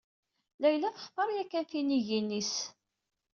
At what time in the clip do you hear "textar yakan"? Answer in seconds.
0.95-1.65